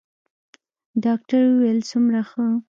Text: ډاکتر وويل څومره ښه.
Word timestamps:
ډاکتر 1.03 1.41
وويل 1.49 1.79
څومره 1.89 2.21
ښه. 2.29 2.45